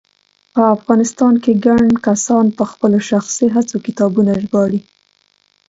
په 0.53 0.61
افغانستان 0.75 1.33
کې 1.43 1.59
ګڼ 1.65 1.81
کسان 2.05 2.45
په 2.57 2.63
خپلو 2.71 2.97
شخصي 3.09 3.45
هڅو 3.55 3.77
کتابونه 3.85 4.31
ژباړي 4.43 4.79